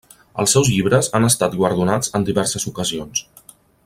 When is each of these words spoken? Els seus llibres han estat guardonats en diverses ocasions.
Els 0.43 0.53
seus 0.55 0.69
llibres 0.75 1.09
han 1.19 1.27
estat 1.27 1.57
guardonats 1.59 2.13
en 2.21 2.25
diverses 2.31 2.67
ocasions. 2.73 3.23